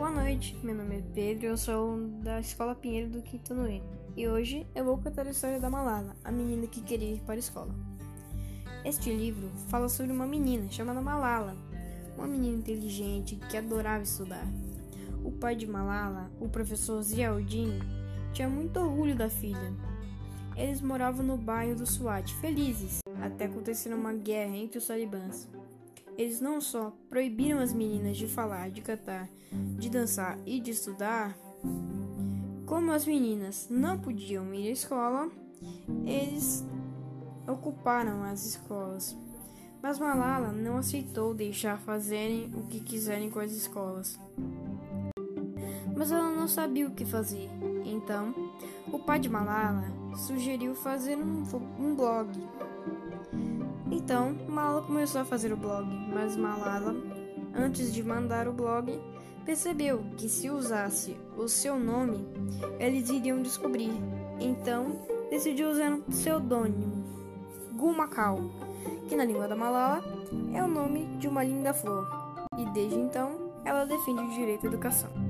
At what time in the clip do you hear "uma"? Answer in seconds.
10.10-10.26, 12.16-12.26, 23.92-24.14, 71.26-71.42